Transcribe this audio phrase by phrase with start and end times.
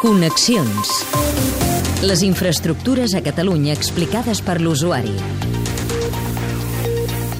[0.00, 0.90] Connexions.
[2.08, 5.12] Les infraestructures a Catalunya explicades per l'usuari.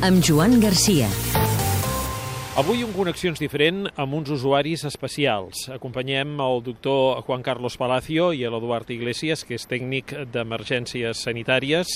[0.04, 1.08] Amb Joan Garcia.
[2.61, 5.62] Avui un Connexions diferent amb uns usuaris especials.
[5.72, 11.94] Acompanyem el doctor Juan Carlos Palacio i l'Eduard Iglesias, que és tècnic d'emergències sanitàries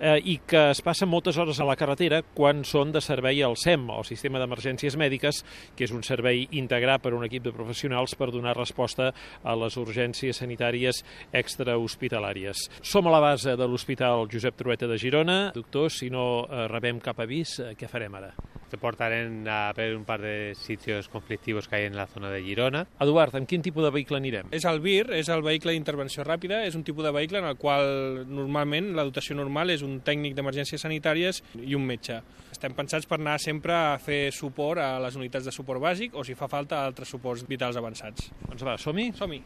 [0.00, 3.54] eh, i que es passen moltes hores a la carretera quan són de servei al
[3.54, 5.44] SEM, el Sistema d'Emergències Mèdiques,
[5.78, 9.12] que és un servei integrat per un equip de professionals per donar resposta
[9.44, 12.66] a les urgències sanitàries extrahospitalàries.
[12.82, 15.42] Som a la base de l'Hospital Josep Trueta de Girona.
[15.54, 18.34] Doctor, si no eh, rebem cap avís, eh, què farem ara?
[18.70, 22.42] Te portarem a ver un par de sitios conflictivos que hay en la zona de
[22.42, 22.84] Girona.
[23.02, 24.52] Eduard, amb quin tipus de vehicle anirem?
[24.54, 27.58] És el VIR, és el vehicle d'intervenció ràpida, és un tipus de vehicle en el
[27.58, 32.20] qual normalment la dotació normal és un tècnic d'emergències sanitàries i un metge.
[32.54, 36.24] Estem pensats per anar sempre a fer suport a les unitats de suport bàsic o
[36.24, 38.30] si fa falta a altres suports vitals avançats.
[38.46, 39.10] Doncs va, som-hi?
[39.18, 39.44] Som-hi.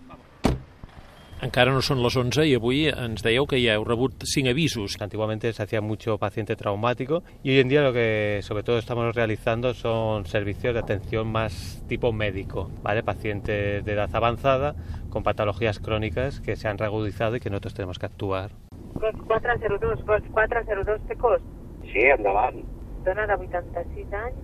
[1.43, 4.95] Encara no són les 11 i avui ens dèieu que ja heu rebut 5 avisos.
[5.01, 9.15] Antiguamente se hacía mucho paciente traumático y hoy en día lo que sobre todo estamos
[9.15, 13.03] realizando son servicios de atención más tipo médico, ¿vale?
[13.03, 14.75] Pacientes de edad avanzada
[15.11, 18.51] con patologías crónicas que se han reagudizado y que nosotros tenemos que actuar.
[18.95, 21.45] Cos 402, cos 402 té cost.
[21.93, 22.63] Sí, endavant.
[23.05, 24.39] Dona de 86 anys,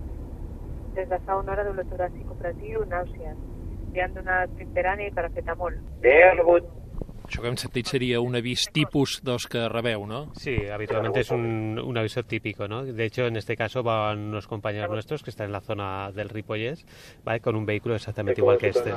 [0.93, 3.39] des de fa una hora dolor toràcic operatiu, nàusees.
[3.95, 5.79] Li han donat pimperani i paracetamol.
[6.03, 6.67] Bé, he rebut
[7.31, 10.33] Això que hem sentit seria un avís tipus dels que rebeu, no?
[10.35, 12.83] Sí, habitualmente es un, un aviso típico, ¿no?
[12.83, 16.27] De hecho, en este caso van unos compañeros nuestros que están en la zona del
[16.27, 16.85] Ripollès,
[17.23, 17.39] ¿vale?
[17.39, 18.91] Con un vehículo exactamente igual que este.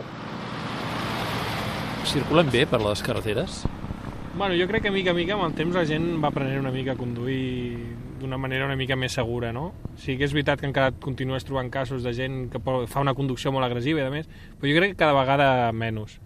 [2.11, 3.63] Circulen bé per les carreteres?
[4.35, 6.75] Bueno, jo crec que mica a mica amb el temps la gent va aprenent una
[6.75, 7.87] mica a conduir
[8.19, 9.69] d'una manera una mica més segura, no?
[9.95, 13.55] Sí que és veritat que encara continues trobant casos de gent que fa una conducció
[13.55, 14.27] molt agressiva i a més,
[14.59, 16.19] però jo crec que cada vegada menys.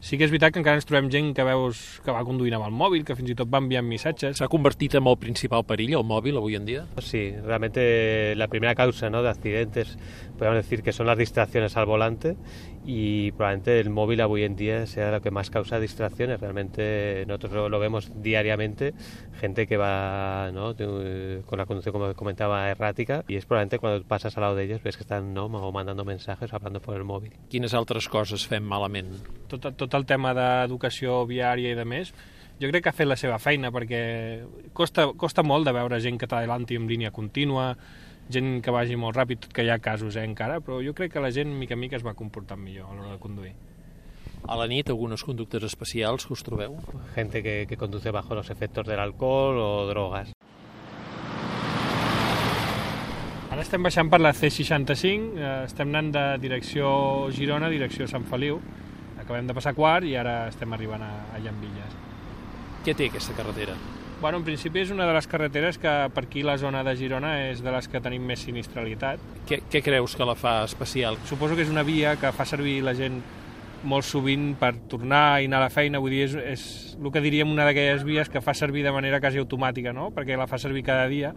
[0.00, 2.64] Sí que és veritat que encara ens trobem gent que veus que va conduint amb
[2.64, 4.38] el mòbil, que fins i tot va enviant missatges.
[4.40, 6.86] S'ha convertit en el principal perill, el mòbil, avui en dia?
[7.04, 9.22] Sí, realmente la primera causa ¿no?
[9.22, 9.98] de accidentes,
[10.38, 12.36] podemos decir que son las distracciones al volante
[12.86, 16.40] y probablemente el móvil hoy en día sea lo que más causa distracciones.
[16.40, 18.94] Realmente nosotros lo, lo vemos diariamente,
[19.38, 20.74] gente que va ¿no?
[21.44, 24.82] con la conducción, como comentaba, errática y es probablemente cuando pasas al lado de ellos
[24.82, 25.44] ves que están ¿no?
[25.44, 27.32] o mandando mensajes o hablando por el móvil.
[27.50, 29.12] Quines altres coses fem malament?
[29.50, 32.12] Tot, tot el tema d'educació viària i de més,
[32.60, 34.02] jo crec que ha fet la seva feina perquè
[34.76, 37.72] costa, costa molt de veure gent que t'adelanti en línia contínua,
[38.30, 41.14] gent que vagi molt ràpid, tot que hi ha casos eh, encara, però jo crec
[41.14, 43.54] que la gent mica en mica es va comportant millor a l'hora de conduir.
[44.48, 46.78] A la nit, algunes conductes especials que us trobeu?
[47.14, 50.32] Gente que, que conduce bajo los efectos del alcohol o drogas.
[53.50, 56.92] Ara estem baixant per la C65, eh, estem anant de direcció
[57.34, 58.60] Girona, direcció Sant Feliu.
[59.30, 61.92] Acabem de passar quart i ara estem arribant a, a Llambilles.
[62.82, 63.76] Què té aquesta carretera?
[64.18, 67.30] Bueno, en principi és una de les carreteres que per aquí la zona de Girona
[67.44, 69.22] és de les que tenim més sinistralitat.
[69.46, 71.20] Què, què creus que la fa especial?
[71.30, 73.22] Suposo que és una via que fa servir la gent
[73.86, 76.66] molt sovint per tornar i anar a la feina, vull dir, és, és
[76.98, 80.10] el que diríem una d'aquelles vies que fa servir de manera quasi automàtica, no?
[80.10, 81.30] perquè la fa servir cada dia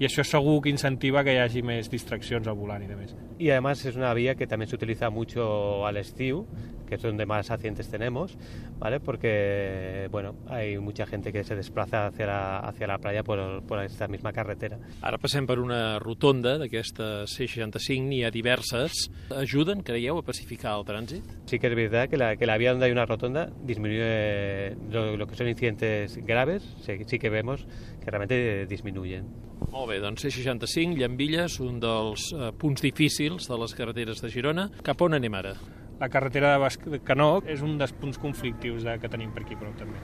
[0.00, 3.12] i això segur que incentiva que hi hagi més distraccions al volant i de més.
[3.38, 6.46] Y además es una vía que también se utiliza mucho al estiu,
[6.88, 8.36] que es donde más accidentes tenemos,
[8.78, 8.98] ¿vale?
[8.98, 13.84] Porque, bueno, hay mucha gente que se desplaza hacia la, hacia la playa por, por
[13.84, 14.78] esta misma carretera.
[15.04, 19.04] Ara passem per una rotonda d'aquesta C65, n'hi ha diverses.
[19.36, 21.28] Ajuden, creieu, a pacificar el trànsit?
[21.44, 25.16] Sí que es verdad que la, que la vía donde hay una rotonda disminuye lo,
[25.16, 27.66] lo que son incidentes graves, sí, sí que vemos
[28.00, 29.28] que realmente disminuyen.
[29.68, 34.68] Molt bé, doncs C65, Llambilles, un dels eh, punts difícils de les carreteres de Girona.
[34.86, 35.56] Cap on anem ara?
[36.00, 39.42] La carretera de, Bas de Canó és un dels punts conflictius de, que tenim per
[39.42, 39.98] aquí, però també.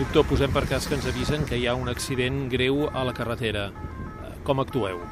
[0.00, 3.12] Doctor, posem per cas que ens avisen que hi ha un accident greu a la
[3.12, 3.68] carretera.
[3.68, 5.02] Eh, Com actueu?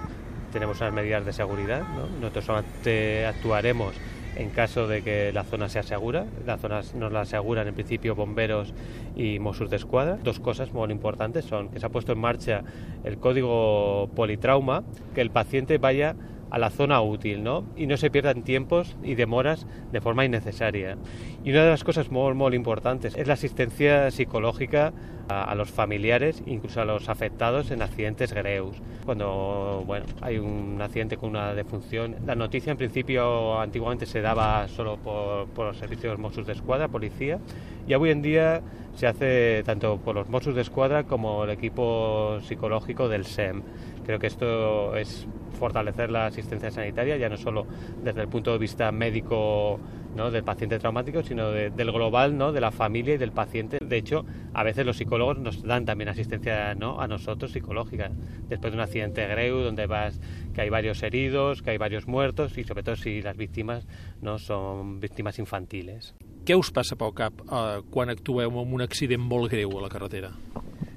[0.53, 2.07] Tenemos unas medidas de seguridad, ¿no?
[2.23, 3.95] Nosotros solamente actuaremos
[4.39, 6.25] en caso de que la zona sea segura.
[6.47, 8.73] La zona nos la aseguran en principio bomberos
[9.17, 10.17] y Mossos de Escuadra.
[10.23, 12.63] Dos cosas muy importantes son que se ha puesto en marcha
[13.05, 16.15] el código politrauma, que el paciente vaya
[16.51, 17.65] a la zona útil, ¿no?
[17.77, 20.97] Y no se pierdan tiempos y demoras de forma innecesaria.
[21.45, 24.93] Y una de las cosas muy, muy importantes es la asistencia psicológica
[25.29, 28.77] a, los familiares, incluso a los afectados en accidentes greus.
[29.05, 34.67] Cuando bueno, hay un accidente con una defunción, la noticia en principio antiguamente se daba
[34.69, 37.39] solo por, por los servicios Mossos de Escuadra, policía,
[37.87, 38.63] y hoy en día
[38.95, 43.63] se hace tanto por los Mossos de Escuadra como el equipo psicológico del SEM,
[44.09, 45.27] Creo que esto es
[45.59, 47.67] fortalecer la asistencia sanitaria, ya no solo
[48.03, 49.79] desde el punto de vista médico
[50.19, 50.33] ¿no?
[50.33, 52.53] del paciente traumático, sino de, del global, ¿no?
[52.53, 53.79] de la familia y del paciente.
[53.81, 57.01] De hecho, a veces los psicólogos nos dan también asistencia ¿no?
[57.01, 58.11] a nosotros psicológica,
[58.49, 60.21] después de un accidente greu donde vas
[60.53, 63.87] que hay varios heridos, que hay varios muertos y sobre todo si las víctimas
[64.21, 66.15] no son víctimas infantiles.
[66.49, 69.91] Què us passa pel cap eh, quan actueu en un accident molt greu a la
[69.93, 70.31] carretera?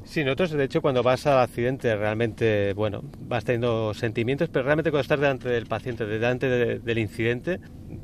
[0.03, 4.91] Sí, nosotros de hecho cuando vas al accidente realmente, bueno, vas teniendo sentimientos, pero realmente
[4.91, 7.59] cuando estás delante del paciente, delante de, del incidente,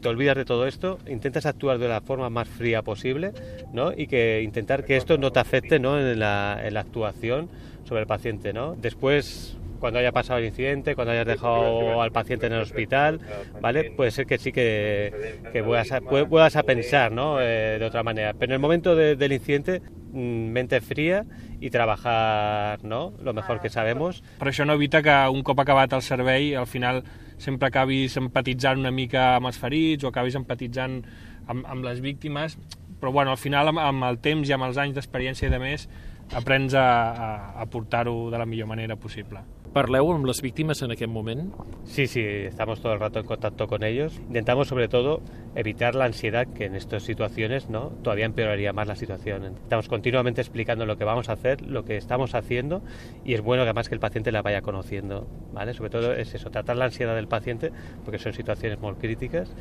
[0.08, 3.34] te olvidas de todo esto, intentas actuar de la forma más fría posible,
[3.74, 3.92] ¿no?
[3.92, 6.00] Y que intentar que esto no te afecte, ¿no?
[6.00, 7.50] En la, en la actuación
[7.84, 8.78] sobre el paciente, ¿no?
[8.78, 13.20] Después cuando haya pasado el incidente, cuando hayas dejado al paciente en el hospital,
[13.62, 13.92] ¿vale?
[13.92, 17.42] Puede ser que sí que, que vuelvas, a, vuelvas a pensar, ¿no?
[17.42, 18.34] Eh, de otra manera.
[18.34, 19.82] Pero en el momento de, del incidente,
[20.12, 21.26] mm, mente fría
[21.60, 23.14] i trabajar no?
[23.24, 24.22] lo mejor que sabemos.
[24.38, 27.04] Però això no evita que un cop acabat el servei al final
[27.42, 31.02] sempre acabis empatitzant una mica amb els ferits o acabis empatitzant
[31.48, 32.58] amb, amb les víctimes,
[33.02, 35.62] però bueno, al final amb, amb el temps i amb els anys d'experiència i de
[35.62, 35.88] més
[36.36, 37.30] aprens a, a,
[37.62, 39.42] a portar-ho de la millor manera possible.
[39.78, 41.52] Parleu amb les víctimes en aquest moment?
[41.86, 44.18] Sí, sí, estamos todo el rato en contacto con ellos.
[44.28, 45.22] Intentamos sobre todo
[45.54, 49.46] evitar la ansiedad que en estas situaciones no todavía empeoraría más la situación.
[49.62, 52.82] Estamos continuamente explicando lo que vamos a hacer, lo que estamos haciendo
[53.24, 55.76] y es bueno que además que el paciente la vaya conociendo, ¿vale?
[55.76, 57.72] Sobre todo es eso, tratar la ansiedad del paciente
[58.04, 59.54] porque son situaciones muy críticas.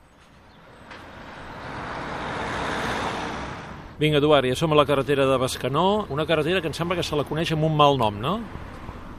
[3.99, 7.03] Vinga, Eduard, ja som a la carretera de Bescanó, una carretera que em sembla que
[7.03, 8.41] se la coneix amb un mal nom, no?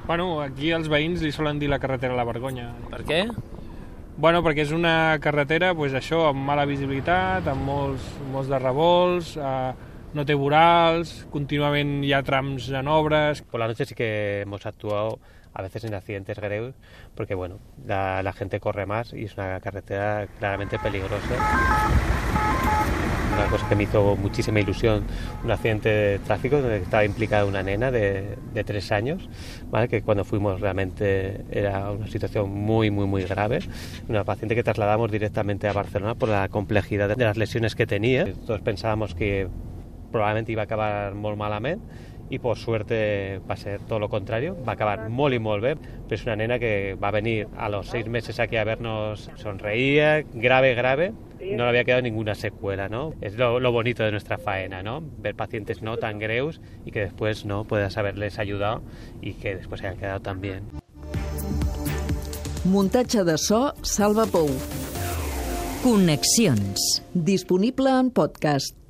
[0.07, 2.69] Bueno, aquí els veïns li solen dir la carretera a la vergonya.
[2.88, 3.25] Per què?
[4.18, 9.36] Bueno, perquè és una carretera, pues, això, amb mala visibilitat, amb molts, molts de revolts,
[9.36, 9.74] eh,
[10.15, 13.44] no té vorals, contínuament hi ha trams en obres.
[13.44, 15.19] Por la noche sí que hemos actuado
[15.54, 16.74] a veces en accidentes graves,
[17.13, 21.36] porque bueno, la, la gente corre más y es una carretera claramente peligrosa.
[23.38, 25.04] Una cosa que me hizo muchísima ilusión,
[25.44, 29.30] un accidente de tráfico donde estaba implicada una nena de, de tres años,
[29.69, 29.88] ¿vale?
[29.88, 33.60] que cuando fuimos realmente era una situación muy, muy, muy grave.
[34.10, 38.25] Una paciente que trasladamos directamente a Barcelona por la complejidad de las lesiones que tenía.
[38.45, 39.48] Todos pensábamos que
[40.12, 41.81] probablement iba a acabar molt malament
[42.29, 46.18] i per suerte va ser tot lo contrario, va acabar molt i molt bé, però
[46.18, 50.74] és una nena que va venir a los seis meses aquí a vernos, sonreía, grave,
[50.75, 53.13] grave, no le había quedado ninguna secuela, ¿no?
[53.21, 55.03] Es lo, lo bonito de nuestra faena, ¿no?
[55.19, 58.81] Ver pacientes no tan greus y que después no puedas haberles ayudado
[59.21, 60.63] y que después hayan quedado tan bien.
[62.65, 64.50] Muntatge de so Salva Pou.
[65.83, 67.01] Connexions.
[67.13, 68.77] Disponible en podcast.